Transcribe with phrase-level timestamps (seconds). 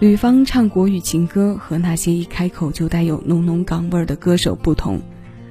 [0.00, 4.98] 吕方唱国语情歌和那些一开口就带有浓浓港味儿的歌手不同，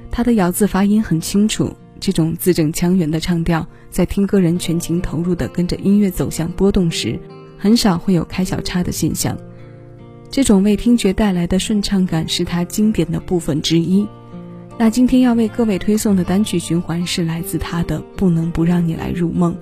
[0.09, 1.71] 他的咬字发音很清楚。
[1.99, 7.19] 这种字正腔圆的唱调，在听歌人全情投入的跟着音乐走向波动时，
[7.59, 9.37] 很少会有开小差的现象。
[10.31, 14.07] 这种为听觉带来的顺畅感是他经典的部分之一。
[14.79, 19.53] 那今天要为各位推送的单曲循环是来自他的《不能不让你来入梦》。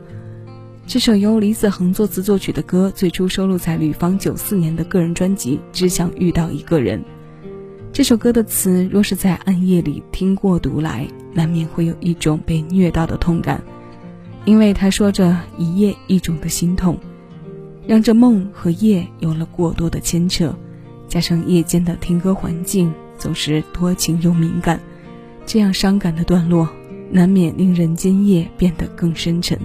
[0.87, 6.97] 这首由李子恒作词作曲的歌，最初收录在吕方九四年的个人专辑《只想遇到一个人》。
[7.91, 13.61] 这首歌的词，若是在暗夜里听过读来，难免会有一种被虐到的痛感，
[14.45, 16.97] 因为他说着一夜一种的心痛，
[17.85, 20.55] 让这梦和夜有了过多的牵扯，
[21.09, 24.79] 加上夜间的听歌环境总是多情又敏感，
[25.45, 26.69] 这样伤感的段落，
[27.11, 29.59] 难免令人间夜变得更深沉。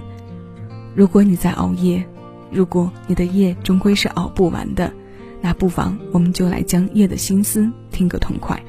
[0.95, 2.05] 如果你在熬夜，
[2.51, 4.93] 如果你的夜终归是熬不完的，
[5.41, 8.63] 那不妨我们就来将夜的心思听个痛快。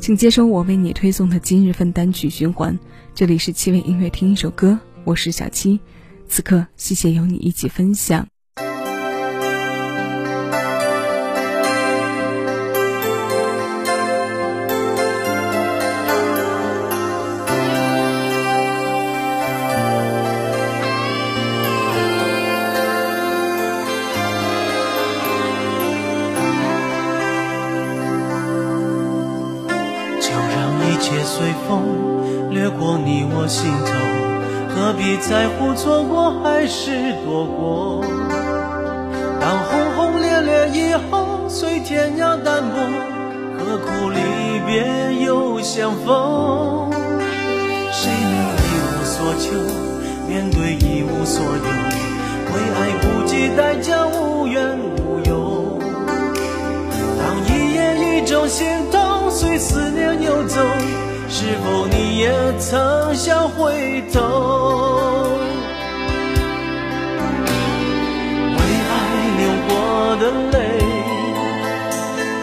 [0.00, 2.76] 请接收我为你推送的今日份单曲循环。
[3.14, 5.78] 这里是七位音乐，听一首歌，我是小七。
[6.26, 8.29] 此刻，谢谢有你一起分享。
[31.24, 33.92] 随风，掠过你我心头，
[34.74, 38.04] 何必在乎错过还是躲过？
[39.40, 42.76] 当轰轰烈烈以后，随天涯淡薄，
[43.58, 44.18] 何苦离
[44.66, 46.90] 别又相逢？
[47.92, 49.52] 谁能一无所求，
[50.28, 51.50] 面对一无所有，
[52.52, 55.78] 为爱不计代价，无怨无尤。
[57.18, 57.78] 当一夜
[58.18, 60.09] 一种心痛，随思念
[60.44, 60.60] 走。
[61.28, 64.18] 是否你也曾想回头？
[68.56, 68.58] 为
[68.90, 68.92] 爱
[69.38, 69.70] 流过
[70.16, 70.58] 的泪，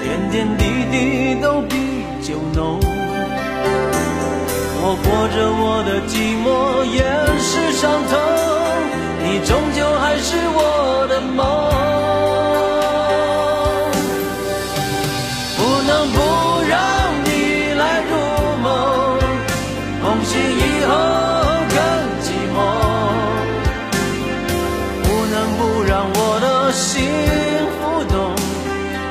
[0.03, 0.96] 点点滴滴
[1.41, 1.75] 都比
[2.24, 2.80] 酒浓。
[4.80, 5.06] 我活
[5.36, 6.47] 着我的寂寞，
[6.86, 6.96] 掩
[7.41, 8.16] 饰伤痛，
[9.22, 11.38] 你终究还是我的梦。
[15.57, 16.18] 不能不
[26.72, 27.03] 心
[27.79, 28.35] 浮动，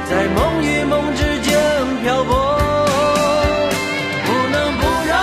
[0.08, 1.56] 在梦与梦之间
[2.02, 2.58] 漂泊，
[4.24, 5.14] 不能不让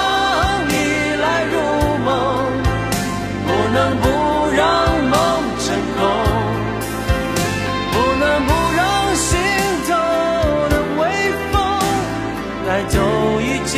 [0.67, 0.72] 你
[1.22, 1.53] 来入
[2.03, 2.09] 梦，
[3.45, 4.05] 不能不
[4.55, 4.61] 让
[5.09, 5.13] 梦
[5.59, 5.66] 成
[5.97, 5.99] 空，
[7.91, 8.81] 不能不让
[9.16, 9.29] 心
[9.88, 9.91] 头
[10.69, 11.01] 的微
[11.51, 11.53] 风
[12.67, 12.95] 带走
[13.41, 13.73] 一切。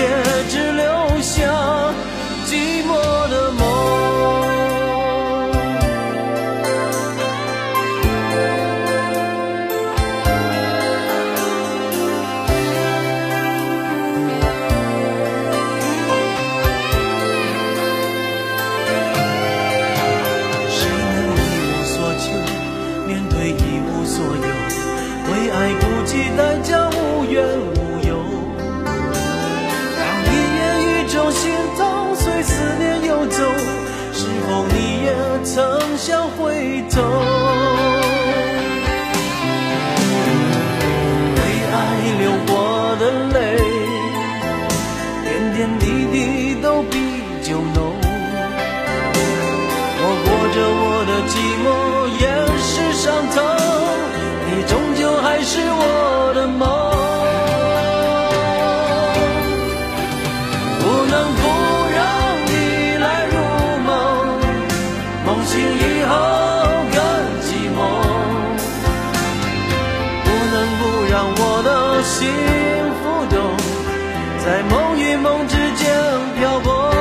[74.45, 75.91] 在梦与梦之间
[76.37, 76.93] 漂泊，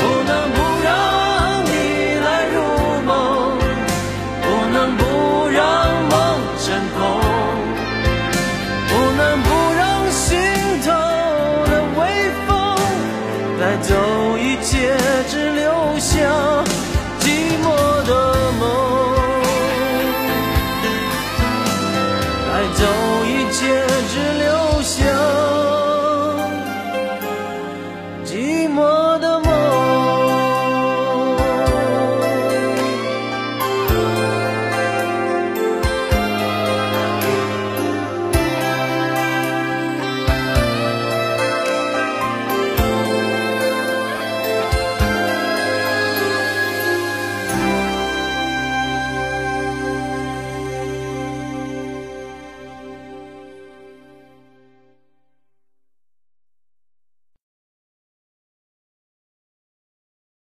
[0.00, 0.90] 不能不让
[1.64, 1.70] 你
[2.24, 2.56] 来入
[3.06, 3.56] 梦，
[4.42, 4.44] 不
[4.74, 5.02] 能不
[5.46, 5.64] 让
[6.10, 6.16] 梦
[6.58, 6.98] 成空，
[8.88, 9.48] 不能不
[9.78, 10.26] 让心
[10.82, 10.90] 头
[11.70, 12.02] 的微
[12.48, 12.50] 风
[13.60, 13.94] 带走
[14.38, 14.92] 一切，
[15.30, 16.16] 只留下。